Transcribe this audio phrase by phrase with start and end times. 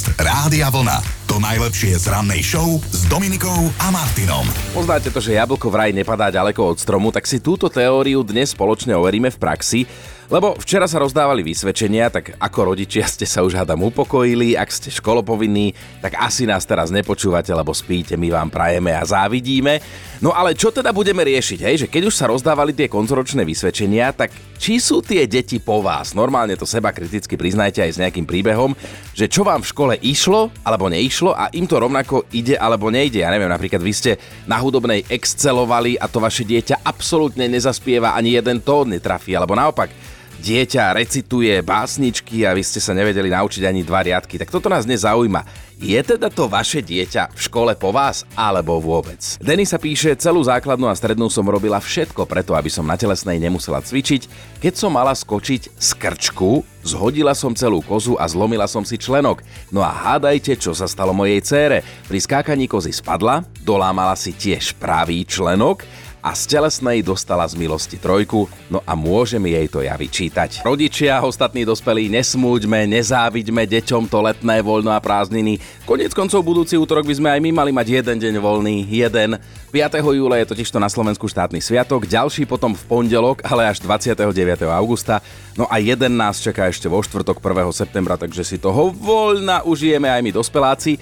[0.00, 1.19] Podcast Rádia Vlna.
[1.30, 4.42] To najlepšie z rannej show s Dominikou a Martinom.
[4.74, 8.98] Poznáte to, že jablko vraj nepadá ďaleko od stromu, tak si túto teóriu dnes spoločne
[8.98, 9.86] overíme v praxi.
[10.30, 14.86] Lebo včera sa rozdávali vysvedčenia, tak ako rodičia ste sa už hádam upokojili, ak ste
[14.94, 19.82] školopovinní, tak asi nás teraz nepočúvate, lebo spíte, my vám prajeme a závidíme.
[20.22, 21.76] No ale čo teda budeme riešiť, hej?
[21.82, 26.14] že keď už sa rozdávali tie koncoročné vysvedčenia, tak či sú tie deti po vás?
[26.14, 28.78] Normálne to seba kriticky priznajte aj s nejakým príbehom,
[29.18, 33.20] že čo vám v škole išlo alebo neišlo a im to rovnako ide alebo nejde.
[33.20, 34.16] Ja neviem, napríklad vy ste
[34.48, 39.92] na hudobnej excelovali a to vaše dieťa absolútne nezaspieva ani jeden tón netrafí, alebo naopak
[40.40, 44.88] dieťa recituje básničky a vy ste sa nevedeli naučiť ani dva riadky, tak toto nás
[44.88, 45.44] nezaujíma.
[45.80, 49.16] Je teda to vaše dieťa v škole po vás, alebo vôbec?
[49.40, 53.40] Denis sa píše, celú základnú a strednú som robila všetko preto, aby som na telesnej
[53.40, 54.28] nemusela cvičiť.
[54.60, 59.40] Keď som mala skočiť z krčku, zhodila som celú kozu a zlomila som si členok.
[59.72, 61.80] No a hádajte, čo sa stalo mojej cére.
[62.04, 65.88] Pri skákaní kozy spadla, dolámala si tiež pravý členok
[66.20, 70.62] a z telesnej dostala z milosti trojku, no a môžem jej to ja vyčítať.
[70.62, 75.58] Rodičia, ostatní dospelí, nesmúďme, nezáviďme deťom to letné voľno a prázdniny.
[75.88, 79.40] Konec koncov budúci útorok by sme aj my mali mať jeden deň voľný, jeden.
[79.72, 80.02] 5.
[80.02, 84.20] júla je totižto na Slovensku štátny sviatok, ďalší potom v pondelok, ale až 29.
[84.68, 85.24] augusta.
[85.56, 87.70] No a jeden nás čaká ešte vo štvrtok 1.
[87.74, 90.98] septembra, takže si toho voľna užijeme aj my dospeláci.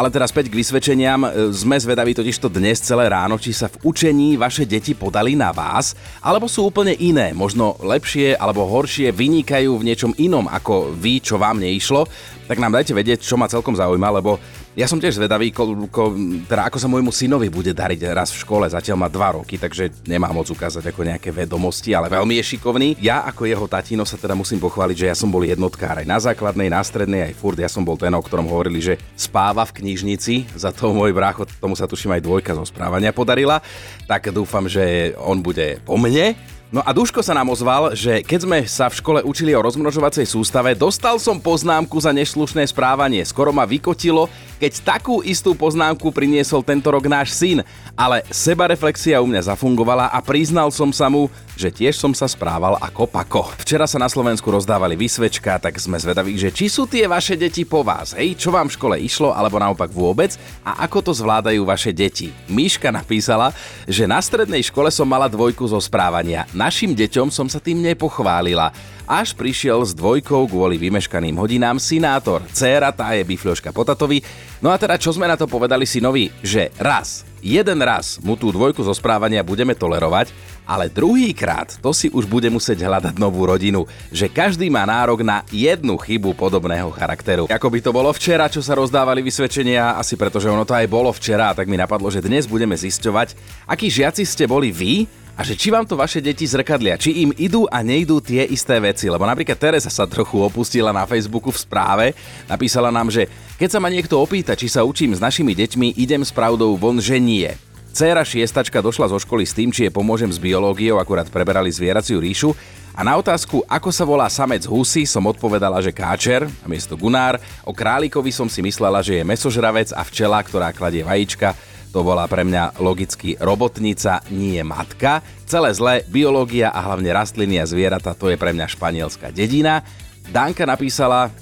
[0.00, 1.28] Ale teraz späť k vysvedčeniam.
[1.28, 5.36] E, sme zvedaví totiž to dnes celé ráno, či sa v učení vaše deti podali
[5.36, 5.92] na vás,
[6.24, 11.36] alebo sú úplne iné, možno lepšie alebo horšie, vynikajú v niečom inom ako vy, čo
[11.36, 12.08] vám neišlo.
[12.48, 14.40] Tak nám dajte vedieť, čo ma celkom zaujíma, lebo
[14.78, 16.14] ja som tiež zvedavý, koľko,
[16.46, 18.70] teda ako sa môjmu synovi bude dariť raz v škole.
[18.70, 22.88] Zatiaľ má dva roky, takže nemá moc ukázať ako nejaké vedomosti, ale veľmi je šikovný.
[23.02, 26.22] Ja ako jeho tatino sa teda musím pochváliť, že ja som bol jednotkár aj na
[26.22, 27.58] základnej, na strednej, aj furt.
[27.58, 30.54] Ja som bol ten, o ktorom hovorili, že spáva v knižnici.
[30.54, 33.58] Za to môj brácho, tomu sa tuším aj dvojka zo správania podarila.
[34.06, 36.38] Tak dúfam, že on bude po mne.
[36.70, 40.22] No a Duško sa nám ozval, že keď sme sa v škole učili o rozmnožovacej
[40.22, 43.26] sústave, dostal som poznámku za neslušné správanie.
[43.26, 44.30] Skoro ma vykotilo,
[44.62, 47.66] keď takú istú poznámku priniesol tento rok náš syn.
[47.98, 51.26] Ale sebareflexia u mňa zafungovala a priznal som sa mu,
[51.58, 53.50] že tiež som sa správal ako pako.
[53.66, 57.66] Včera sa na Slovensku rozdávali vysvečka, tak sme zvedaví, že či sú tie vaše deti
[57.66, 61.66] po vás, hej, čo vám v škole išlo, alebo naopak vôbec a ako to zvládajú
[61.66, 62.30] vaše deti.
[62.46, 63.50] Míška napísala,
[63.90, 68.68] že na strednej škole som mala dvojku zo správania Našim deťom som sa tým nepochválila.
[69.08, 72.44] Až prišiel s dvojkou kvôli vymeškaným hodinám sinátor.
[72.52, 74.20] Céra tá je bifľoška potatovi.
[74.60, 76.28] No a teda čo sme na to povedali synovi?
[76.44, 80.36] Že raz, jeden raz mu tú dvojku zo správania budeme tolerovať,
[80.68, 85.40] ale druhýkrát to si už bude musieť hľadať novú rodinu, že každý má nárok na
[85.48, 87.48] jednu chybu podobného charakteru.
[87.48, 91.08] Ako by to bolo včera, čo sa rozdávali vysvedčenia, asi pretože ono to aj bolo
[91.08, 93.32] včera, tak mi napadlo, že dnes budeme zisťovať,
[93.64, 95.08] akí žiaci ste boli vy
[95.40, 98.76] a že či vám to vaše deti zrkadlia, či im idú a nejdú tie isté
[98.76, 99.08] veci.
[99.08, 102.06] Lebo napríklad Teresa sa trochu opustila na Facebooku v správe,
[102.44, 103.24] napísala nám, že
[103.56, 107.00] keď sa ma niekto opýta, či sa učím s našimi deťmi, idem s pravdou von,
[107.00, 107.48] že nie.
[107.88, 112.20] Céra šiestačka došla zo školy s tým, či je pomôžem s biológiou, akurát preberali zvieraciu
[112.20, 112.52] ríšu.
[112.92, 117.40] A na otázku, ako sa volá samec husy, som odpovedala, že káčer a miesto gunár.
[117.64, 121.56] O králikovi som si myslela, že je mesožravec a včela, ktorá kladie vajíčka
[121.90, 125.26] to bola pre mňa logicky robotnica, nie matka.
[125.44, 129.82] Celé zle, biológia a hlavne rastliny a zvieratá, to je pre mňa španielská dedina.
[130.30, 131.34] Danka napísala,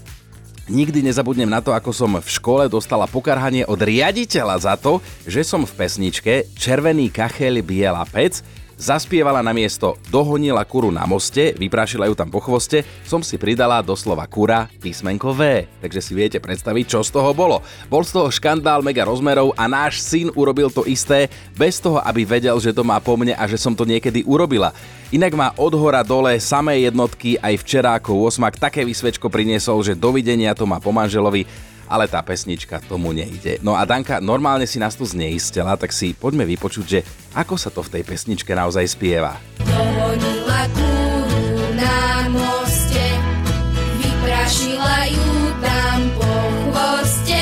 [0.68, 5.40] Nikdy nezabudnem na to, ako som v škole dostala pokarhanie od riaditeľa za to, že
[5.40, 8.44] som v pesničke Červený kacheľ, biela pec
[8.78, 13.82] Zaspievala na miesto Dohonila kuru na moste, vyprášila ju tam po chvoste, som si pridala
[13.82, 15.66] doslova kura písmenko V.
[15.82, 17.58] Takže si viete predstaviť, čo z toho bolo.
[17.90, 21.26] Bol z toho škandál mega rozmerov a náš syn urobil to isté,
[21.58, 24.70] bez toho, aby vedel, že to má po mne a že som to niekedy urobila.
[25.10, 29.98] Inak má od hora dole samé jednotky, aj včera ako 8 také vysvečko priniesol, že
[29.98, 31.50] dovidenia to má po manželovi
[31.88, 33.58] ale tá pesnička tomu nejde.
[33.64, 37.00] No a Danka, normálne si nás tu zneistela, tak si poďme vypočuť, že
[37.32, 39.40] ako sa to v tej pesničke naozaj spieva.
[40.68, 43.08] Kúru na moste,
[44.04, 45.28] vyprašila ju
[45.64, 46.32] tam po
[46.68, 47.40] chvoste.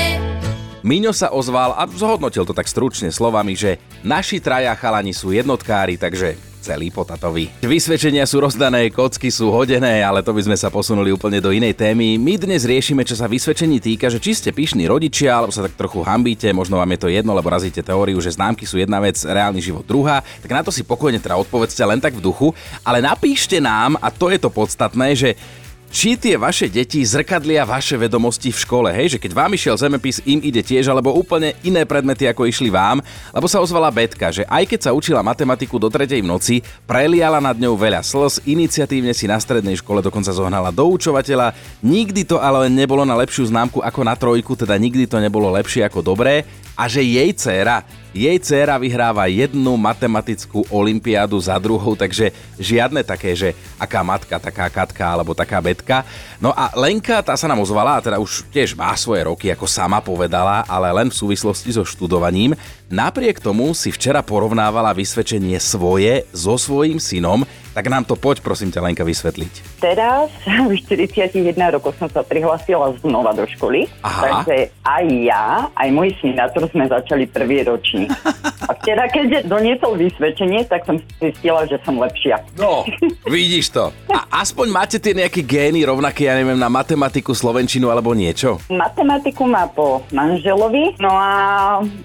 [0.87, 3.75] Miňo sa ozval a zhodnotil to tak stručne slovami, že
[4.07, 7.47] naši traja chalani sú jednotkári, takže celý potatovi.
[7.63, 11.79] Vysvedčenia sú rozdané, kocky sú hodené, ale to by sme sa posunuli úplne do inej
[11.79, 12.19] témy.
[12.19, 15.79] My dnes riešime, čo sa vysvedčení týka, že či ste pyšní rodičia, alebo sa tak
[15.79, 19.15] trochu hambíte, možno vám je to jedno, lebo razíte teóriu, že známky sú jedna vec,
[19.23, 22.51] reálny život druhá, tak na to si pokojne teda odpovedzte len tak v duchu,
[22.83, 25.39] ale napíšte nám, a to je to podstatné, že
[25.97, 30.21] či tie vaše deti zrkadlia vaše vedomosti v škole, hej, že keď vám išiel zemepis,
[30.29, 33.01] im ide tiež, alebo úplne iné predmety, ako išli vám,
[33.33, 36.55] lebo sa ozvala Betka, že aj keď sa učila matematiku do tretej v noci,
[36.85, 42.37] preliala nad ňou veľa slz, iniciatívne si na strednej škole dokonca zohnala doučovateľa, nikdy to
[42.37, 46.45] ale nebolo na lepšiu známku ako na trojku, teda nikdy to nebolo lepšie ako dobré.
[46.77, 47.81] A že jej dcéra,
[48.17, 54.65] jej dcéra vyhráva jednu matematickú olimpiádu za druhou, takže žiadne také, že aká matka, taká
[54.73, 56.01] katka alebo taká betka.
[56.41, 59.69] No a Lenka, tá sa nám ozvala, a teda už tiež má svoje roky, ako
[59.69, 62.57] sama povedala, ale len v súvislosti so študovaním.
[62.87, 67.43] Napriek tomu si včera porovnávala vysvedčenie svoje so svojím synom,
[67.75, 69.83] tak nám to poď prosím ťa Lenka vysvetliť.
[69.83, 70.31] Teraz,
[70.71, 74.39] v 41 rokov som sa prihlásila znova do školy, Aha.
[74.39, 78.07] takže aj ja, aj môj syn, na to sme začali prvý ročník.
[78.67, 82.43] A včera, keďže doniesol vysvedčenie, tak som zistila, že som lepšia.
[82.59, 82.83] No,
[83.23, 83.95] vidíš to.
[84.11, 88.59] A aspoň máte tie nejaké gény rovnaké, ja neviem, na matematiku, slovenčinu alebo niečo?
[88.67, 91.29] Matematiku má po manželovi, no a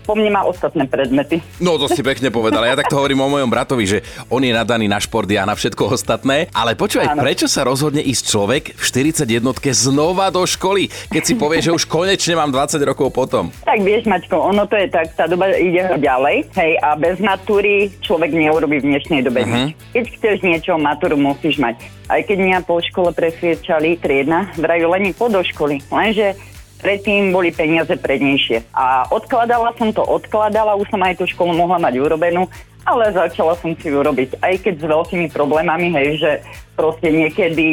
[0.07, 1.43] po mne má ostatné predmety.
[1.59, 2.71] No to si pekne povedala.
[2.71, 3.99] Ja takto hovorím o mojom bratovi, že
[4.31, 6.47] on je nadaný na šport a na všetko ostatné.
[6.55, 7.27] Ale počúvaj, Áno.
[7.27, 9.27] prečo sa rozhodne ísť človek v 41
[9.75, 13.51] znova do školy, keď si povie, že už konečne mám 20 rokov potom?
[13.67, 17.89] Tak vieš, Maťko, ono to je tak, tá doba ide ďalej, hej, a bez matúry
[18.05, 19.73] človek neurobi v dnešnej dobe uh-huh.
[19.73, 19.77] nič.
[19.93, 21.81] Keď chceš niečo, matúru musíš mať.
[22.09, 26.37] Aj keď mňa po škole presviečali, triedna, vrajú len do školy, lenže
[26.83, 28.67] predtým boli peniaze prednejšie.
[28.75, 32.51] A odkladala som to, odkladala, už som aj tú školu mohla mať urobenú,
[32.83, 36.31] ale začala som si ju robiť, aj keď s veľkými problémami, hej, že
[36.73, 37.67] proste niekedy,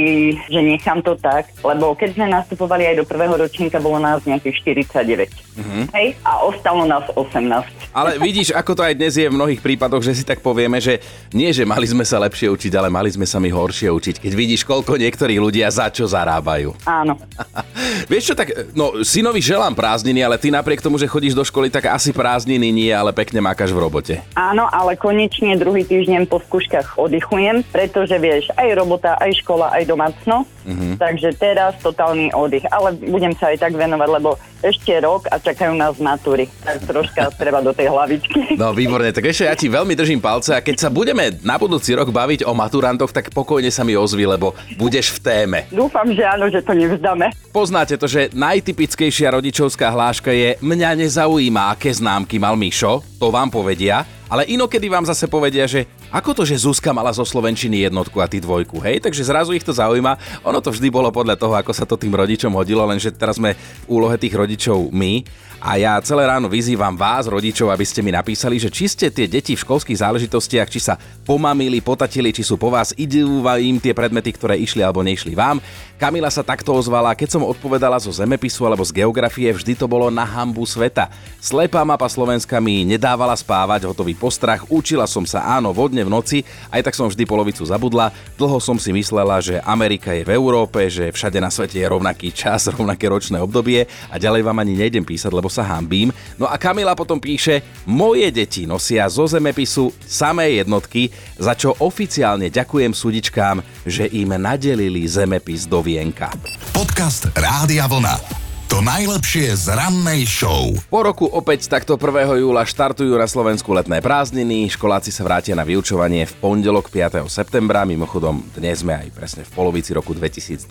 [0.51, 4.85] že nechám to tak, lebo keď sme nastupovali aj do prvého ročníka, bolo nás nejakých
[4.87, 5.59] 49.
[5.59, 5.83] Mm-hmm.
[5.91, 7.79] Hej, a ostalo nás 18.
[7.91, 11.01] Ale vidíš, ako to aj dnes je v mnohých prípadoch, že si tak povieme, že
[11.33, 14.15] nie, že mali sme sa lepšie učiť, ale mali sme sa my horšie učiť.
[14.21, 16.77] Keď vidíš, koľko niektorí ľudia za čo zarábajú.
[16.85, 17.17] Áno.
[18.11, 21.73] Vieš čo, tak, no, synovi želám prázdniny, ale ty napriek tomu, že chodíš do školy,
[21.73, 24.13] tak asi prázdniny nie, ale pekne mákaš v robote.
[24.37, 29.85] Áno, ale konečne druhý týždeň po skúškach oddychujem, pretože vieš, aj robota, aj škola, aj
[29.85, 30.49] domácnosť.
[30.65, 30.93] Mm-hmm.
[30.97, 32.65] Takže teraz totálny oddych.
[32.73, 36.49] Ale budem sa aj tak venovať, lebo ešte rok a čakajú nás matúry.
[36.65, 38.57] Tak troška treba do tej hlavičky.
[38.57, 41.93] No výborne, tak ešte ja ti veľmi držím palce a keď sa budeme na budúci
[41.93, 45.59] rok baviť o maturantoch, tak pokojne sa mi ozvi, lebo budeš v téme.
[45.69, 47.29] Dúfam, že áno, že to nevzdáme.
[47.53, 53.53] Poznáte to, že najtypickejšia rodičovská hláška je mňa nezaujíma, aké známky mal Mišo, to vám
[53.53, 58.17] povedia, ale inokedy vám zase povedia, že ako to, že Zuzka mala zo Slovenčiny jednotku
[58.17, 58.97] a ty dvojku, hej?
[58.97, 60.41] Takže zrazu ich to zaujíma.
[60.45, 63.53] Ono to vždy bolo podľa toho, ako sa to tým rodičom hodilo, lenže teraz sme
[63.53, 65.21] v úlohe tých rodičov my.
[65.59, 69.27] A ja celé ráno vyzývam vás, rodičov, aby ste mi napísali, že či ste tie
[69.27, 70.95] deti v školských záležitostiach, či sa
[71.27, 75.59] pomamili, potatili, či sú po vás, idú im tie predmety, ktoré išli alebo neišli vám.
[75.99, 80.07] Kamila sa takto ozvala, keď som odpovedala zo zemepisu alebo z geografie, vždy to bolo
[80.07, 81.11] na hambu sveta.
[81.43, 86.47] Slepá mapa Slovenska mi nedávala spávať, hotový postrach, učila som sa áno vodne v noci,
[86.71, 88.15] aj tak som vždy polovicu zabudla.
[88.39, 92.31] Dlho som si myslela, že Amerika je v Európe, že všade na svete je rovnaký
[92.31, 96.13] čas, rovnaké ročné obdobie a ďalej vám ani nejdem písať, lebo sa hambím.
[96.39, 102.47] No a Kamila potom píše, moje deti nosia zo zemepisu samé jednotky, za čo oficiálne
[102.47, 106.31] ďakujem súdičkám, že im nadelili zemepis do vienka.
[106.71, 108.39] Podcast Rádia Vlna.
[108.69, 110.69] To najlepšie z rannej show.
[110.93, 112.37] Po roku opäť takto 1.
[112.37, 117.25] júla štartujú na Slovensku letné prázdniny, školáci sa vrátia na vyučovanie v pondelok 5.
[117.33, 120.69] septembra, mimochodom dnes sme aj presne v polovici roku 2022.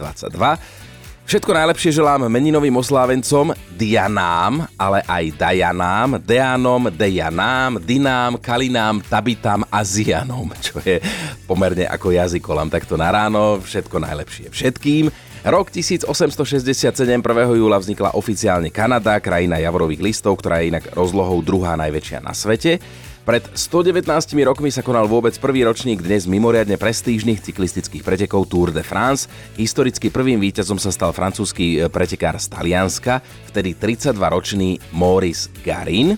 [1.28, 9.84] Všetko najlepšie želám meninovým oslávencom, Dianám, ale aj Dajanám, Deanom, Dejanám, Dinám, Kalinám, Tabitám a
[9.84, 10.96] Zianom, čo je
[11.44, 13.60] pomerne ako jazykolám takto na ráno.
[13.60, 15.12] Všetko najlepšie všetkým.
[15.44, 17.60] Rok 1867 1.
[17.60, 22.80] júla vznikla oficiálne Kanada, krajina javorových listov, ktorá je inak rozlohou druhá najväčšia na svete.
[23.28, 24.08] Pred 119
[24.40, 29.28] rokmi sa konal vôbec prvý ročník dnes mimoriadne prestížnych cyklistických pretekov Tour de France.
[29.60, 33.20] Historicky prvým víťazom sa stal francúzsky pretekár z Talianska,
[33.52, 36.16] vtedy 32-ročný Maurice Garin.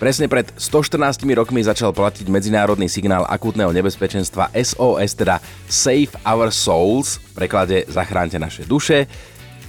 [0.00, 7.20] Presne pred 114 rokmi začal platiť medzinárodný signál akútneho nebezpečenstva SOS, teda Save Our Souls,
[7.20, 9.12] v preklade Zachránte naše duše.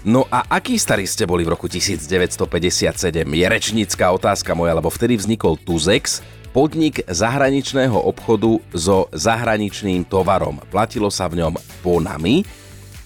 [0.04, 3.24] No a aký starí ste boli v roku 1957?
[3.24, 6.20] Je rečnícká otázka moja, lebo vtedy vznikol Tuzex,
[6.52, 10.60] podnik zahraničného obchodu so zahraničným tovarom.
[10.68, 12.44] Platilo sa v ňom bonami.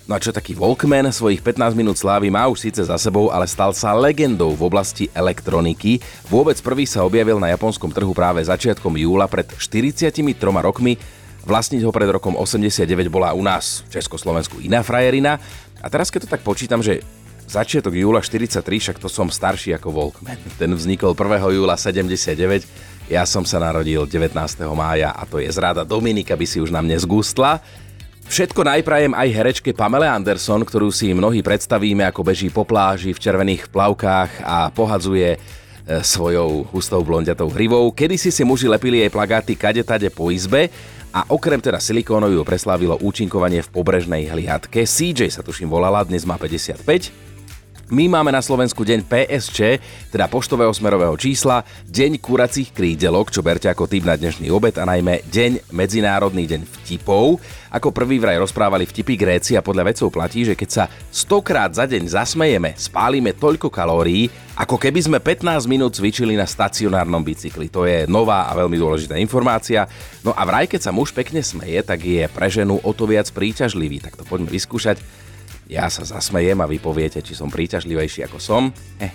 [0.10, 3.46] No a čo taký Walkman svojich 15 minút slávy má už síce za sebou, ale
[3.46, 6.02] stal sa legendou v oblasti elektroniky.
[6.34, 10.10] Vôbec prvý sa objavil na japonskom trhu práve začiatkom júla pred 43
[10.66, 10.98] rokmi
[11.48, 15.40] Vlastniť ho pred rokom 89 bola u nás v Československu iná frajerina.
[15.82, 17.06] A teraz keď to tak počítam, že
[17.48, 20.40] začiatok júla 43, však to som starší ako Walkman.
[20.62, 21.56] Ten vznikol 1.
[21.56, 22.68] júla 79,
[23.08, 24.36] ja som sa narodil 19.
[24.76, 27.64] mája a to je zrada Dominika by si už na mne zgustla.
[28.28, 33.24] Všetko najprajem aj herečke Pamele Anderson, ktorú si mnohí predstavíme, ako beží po pláži v
[33.24, 35.38] červených plavkách a pohadzuje e,
[36.04, 37.88] svojou hustou blondiatou hrivou.
[37.96, 40.68] Kedy si si muži lepili jej plagáty kade tade po izbe
[41.18, 44.86] a okrem teda silikónov ju preslávilo účinkovanie v pobrežnej hliadke.
[44.86, 47.37] CJ sa tuším volala, dnes má 55
[47.88, 49.60] my máme na Slovensku deň PSČ,
[50.12, 54.84] teda poštového smerového čísla, deň kuracích krídelok, čo berte ako tým na dnešný obed a
[54.84, 57.40] najmä deň Medzinárodný deň vtipov.
[57.72, 61.88] Ako prvý vraj rozprávali vtipy Gréci a podľa vedcov platí, že keď sa stokrát za
[61.88, 64.28] deň zasmejeme, spálime toľko kalórií,
[64.60, 67.72] ako keby sme 15 minút cvičili na stacionárnom bicykli.
[67.72, 69.88] To je nová a veľmi dôležitá informácia.
[70.28, 73.32] No a vraj, keď sa muž pekne smeje, tak je pre ženu o to viac
[73.32, 74.04] príťažlivý.
[74.04, 75.27] Tak to poďme vyskúšať.
[75.68, 78.72] Ja sa zasmejem a vy poviete, či som príťažlivejší ako som.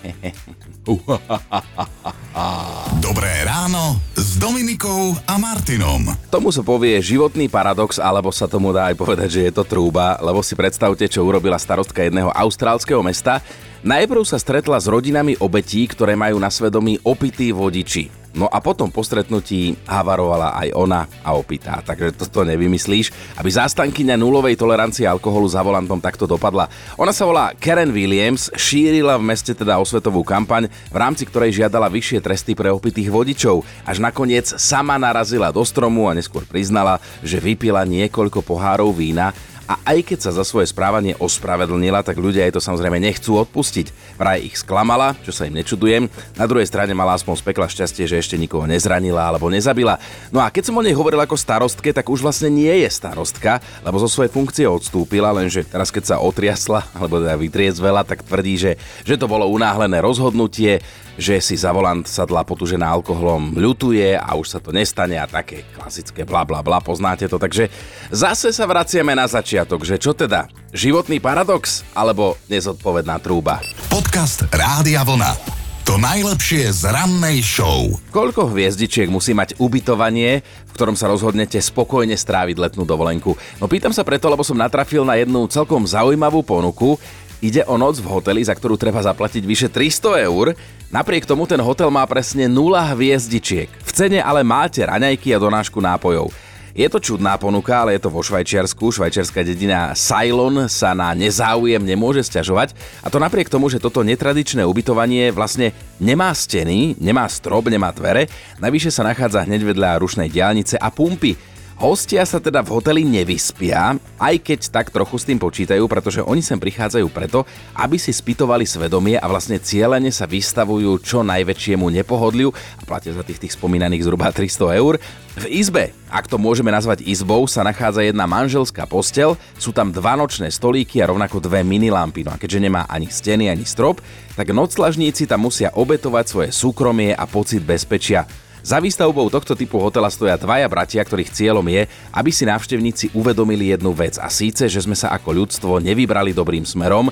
[3.01, 6.13] Dobré ráno s Dominikou a Martinom.
[6.29, 10.21] Tomu sa povie životný paradox, alebo sa tomu dá aj povedať, že je to trúba,
[10.21, 13.41] lebo si predstavte, čo urobila starostka jedného austrálskeho mesta.
[13.81, 18.22] Najprv sa stretla s rodinami obetí, ktoré majú na svedomí opití vodiči.
[18.33, 21.85] No a potom po stretnutí havarovala aj ona a opýta.
[21.85, 26.65] Takže toto nevymyslíš, aby zástankyňa nulovej tolerancie alkoholu za volantom takto dopadla.
[26.97, 31.93] Ona sa volá Karen Williams, šírila v meste teda osvetovú kampaň, v rámci ktorej žiadala
[31.93, 33.61] vyššie tresty pre opitých vodičov.
[33.85, 39.29] Až nakoniec sama narazila do stromu a neskôr priznala, že vypila niekoľko pohárov vína
[39.63, 44.19] a aj keď sa za svoje správanie ospravedlnila, tak ľudia jej to samozrejme nechcú odpustiť.
[44.19, 46.11] Vraj ich sklamala, čo sa im nečudujem.
[46.35, 49.95] Na druhej strane mala aspoň z pekla šťastie, že ešte nikoho nezranila alebo nezabila.
[50.35, 53.63] No a keď som o nej hovoril ako starostke, tak už vlastne nie je starostka,
[53.87, 58.59] lebo zo svojej funkcie odstúpila, lenže teraz keď sa otriasla, alebo teda vytriezvela, tak tvrdí,
[58.59, 58.71] že,
[59.07, 64.57] že to bolo unáhlené rozhodnutie, že si za volant sadla potužená alkoholom, ľutuje a už
[64.57, 67.37] sa to nestane a také klasické bla bla bla, poznáte to.
[67.37, 67.69] Takže
[68.09, 69.52] zase sa vraciame na začiatok,
[69.85, 70.49] že čo teda?
[70.73, 73.61] Životný paradox alebo nezodpovedná trúba?
[73.85, 75.37] Podcast Rádia Vlna.
[75.85, 77.85] To najlepšie z rannej show.
[78.09, 83.37] Koľko hviezdičiek musí mať ubytovanie, v ktorom sa rozhodnete spokojne stráviť letnú dovolenku?
[83.61, 86.97] No pýtam sa preto, lebo som natrafil na jednu celkom zaujímavú ponuku.
[87.43, 90.57] Ide o noc v hoteli, za ktorú treba zaplatiť vyše 300 eur.
[90.89, 93.69] Napriek tomu ten hotel má presne 0 hviezdičiek.
[93.69, 96.33] V cene ale máte raňajky a donášku nápojov.
[96.73, 98.89] Je to čudná ponuka, ale je to vo Švajčiarsku.
[98.89, 102.73] Švajčiarská dedina Ceylon sa na nezáujem nemôže stiažovať.
[103.05, 105.69] A to napriek tomu, že toto netradičné ubytovanie vlastne
[106.01, 108.25] nemá steny, nemá strop, nemá dvere.
[108.57, 111.52] Najvyššie sa nachádza hneď vedľa rušnej diálnice a pumpy.
[111.81, 116.45] Hostia sa teda v hoteli nevyspia, aj keď tak trochu s tým počítajú, pretože oni
[116.45, 122.53] sem prichádzajú preto, aby si spytovali svedomie a vlastne cieľene sa vystavujú čo najväčšiemu nepohodliu
[122.53, 125.01] a platia za tých, tých spomínaných zhruba 300 eur.
[125.33, 130.13] V izbe, ak to môžeme nazvať izbou, sa nachádza jedna manželská postel, sú tam dva
[130.13, 132.21] nočné stolíky a rovnako dve minilampy.
[132.21, 133.97] No a keďže nemá ani steny, ani strop,
[134.37, 138.29] tak noclažníci tam musia obetovať svoje súkromie a pocit bezpečia.
[138.63, 141.83] Za výstavbou tohto typu hotela stoja dvaja bratia, ktorých cieľom je,
[142.15, 146.63] aby si návštevníci uvedomili jednu vec a síce, že sme sa ako ľudstvo nevybrali dobrým
[146.63, 147.11] smerom,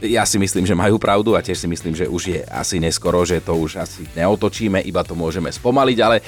[0.00, 3.20] ja si myslím, že majú pravdu a tiež si myslím, že už je asi neskoro,
[3.26, 6.22] že to už asi neotočíme, iba to môžeme spomaliť, ale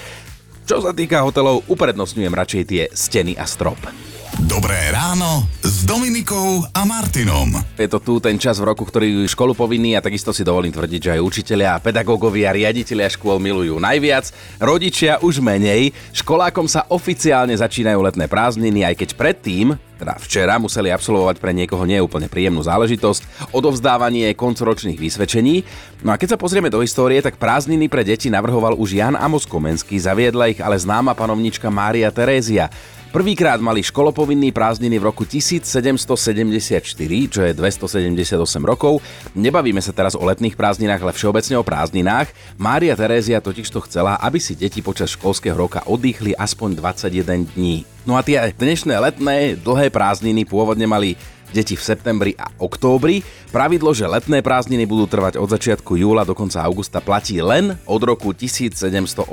[0.67, 3.79] čo sa týka hotelov, uprednostňujem radšej tie steny a strop.
[4.51, 7.55] Dobré ráno s Dominikou a Martinom.
[7.79, 11.01] Je to tu ten čas v roku, ktorý školu povinný a takisto si dovolím tvrdiť,
[11.07, 15.95] že aj učiteľia, pedagógovia, riaditeľia škôl milujú najviac, rodičia už menej.
[16.11, 21.85] Školákom sa oficiálne začínajú letné prázdniny, aj keď predtým teda včera museli absolvovať pre niekoho
[21.85, 25.63] neúplne príjemnú záležitosť, odovzdávanie koncoročných vysvedčení.
[26.03, 29.45] No a keď sa pozrieme do histórie, tak prázdniny pre deti navrhoval už Jan Amos
[29.47, 32.73] Komenský, zaviedla ich ale známa panovnička Mária Terézia.
[33.11, 36.79] Prvýkrát mali školopovinný prázdniny v roku 1774,
[37.27, 39.03] čo je 278 rokov.
[39.35, 42.31] Nebavíme sa teraz o letných prázdninách, ale všeobecne o prázdninách.
[42.55, 47.83] Mária Terézia totiž to chcela, aby si deti počas školského roka oddychli aspoň 21 dní.
[48.07, 51.19] No a tie dnešné letné dlhé prázdniny pôvodne mali
[51.53, 53.23] deti v septembri a októbri.
[53.51, 58.03] Pravidlo, že letné prázdniny budú trvať od začiatku júla do konca augusta platí len od
[58.03, 59.27] roku 1787.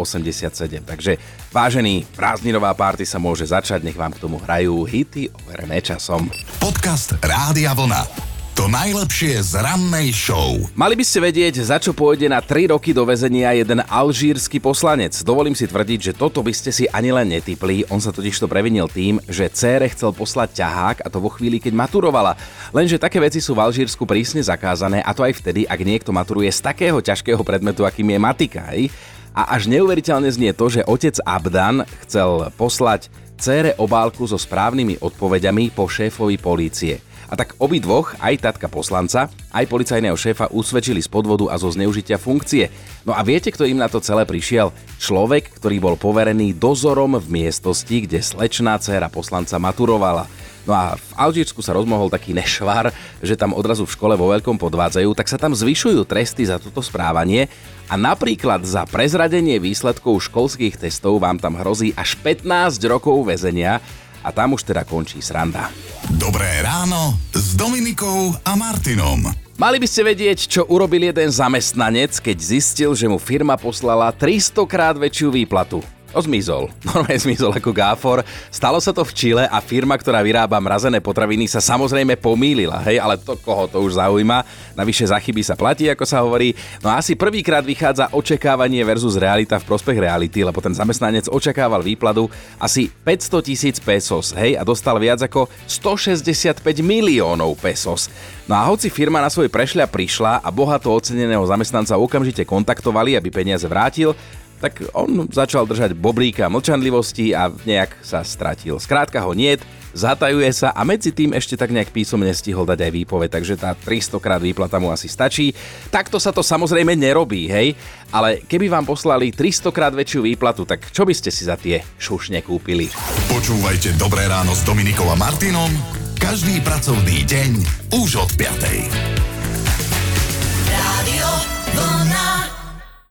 [0.83, 1.21] Takže
[1.53, 6.27] vážený, prázdninová párty sa môže začať, nech vám k tomu hrajú hity overené časom.
[6.57, 8.26] Podcast Rádia Vlna.
[8.57, 10.57] To najlepšie z rannej show.
[10.73, 15.13] Mali by ste vedieť, za čo pôjde na 3 roky do väzenia jeden alžírsky poslanec.
[15.21, 17.85] Dovolím si tvrdiť, že toto by ste si ani len netypli.
[17.93, 21.61] On sa totiž to previnil tým, že cére chcel poslať ťahák a to vo chvíli,
[21.61, 22.33] keď maturovala.
[22.73, 26.49] Lenže také veci sú v Alžírsku prísne zakázané a to aj vtedy, ak niekto maturuje
[26.49, 28.73] z takého ťažkého predmetu, akým je matika.
[28.73, 28.89] Hej?
[29.37, 35.69] A až neuveriteľne znie to, že otec Abdan chcel poslať cére obálku so správnymi odpovediami
[35.77, 37.05] po šéfovi polície.
[37.27, 42.15] A tak obidvoch, aj tatka poslanca, aj policajného šéfa usvedčili z podvodu a zo zneužitia
[42.15, 42.71] funkcie.
[43.03, 44.71] No a viete, kto im na to celé prišiel?
[44.95, 50.27] Človek, ktorý bol poverený dozorom v miestnosti, kde slečná dcéra poslanca maturovala.
[50.67, 52.91] No a v Alžírsku sa rozmohol taký nešvar,
[53.23, 56.83] že tam odrazu v škole vo veľkom podvádzajú, tak sa tam zvyšujú tresty za toto
[56.83, 57.47] správanie
[57.87, 63.79] a napríklad za prezradenie výsledkov školských testov vám tam hrozí až 15 rokov väzenia
[64.27, 65.71] a tam už teda končí sranda.
[66.19, 69.23] Dobré ráno s Dominikou a Martinom.
[69.55, 74.67] Mali by ste vedieť, čo urobil jeden zamestnanec, keď zistil, že mu firma poslala 300
[74.67, 75.81] krát väčšiu výplatu.
[76.15, 76.71] Zmizol.
[76.87, 78.23] Normálne zmizol ako gáfor.
[78.47, 82.97] Stalo sa to v Čile a firma, ktorá vyrába mrazené potraviny, sa samozrejme pomýlila, hej,
[83.03, 84.43] ale to koho to už zaujíma.
[84.73, 86.55] Navyše za chyby sa platí, ako sa hovorí.
[86.79, 91.83] No a asi prvýkrát vychádza očakávanie versus realita v prospech reality, lebo ten zamestnanec očakával
[91.83, 98.07] výplatu asi 500 tisíc pesos, hej, a dostal viac ako 165 miliónov pesos.
[98.47, 103.27] No a hoci firma na svoj prešľa prišla a bohato oceneného zamestnanca okamžite kontaktovali, aby
[103.27, 104.15] peniaze vrátil,
[104.57, 108.81] tak on začal držať bobríka mlčanlivosti a nejak sa stratil.
[108.81, 109.61] Skrátka ho niet,
[109.97, 113.73] zatajuje sa a medzi tým ešte tak nejak písomne stihol dať aj výpoveď, takže tá
[113.73, 115.53] 300 krát výplata mu asi stačí.
[115.89, 117.73] Takto sa to samozrejme nerobí, hej,
[118.13, 121.81] ale keby vám poslali 300 krát väčšiu výplatu, tak čo by ste si za tie
[121.97, 122.89] šušne kúpili?
[123.29, 125.69] Počúvajte Dobré ráno s Dominikom a Martinom
[126.17, 127.51] každý pracovný deň
[127.93, 129.36] už od 5.